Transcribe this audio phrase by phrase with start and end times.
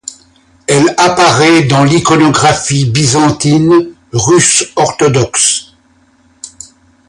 [0.65, 5.75] Elle apparaît dans l'iconographie byzantine, russe orthodoxe.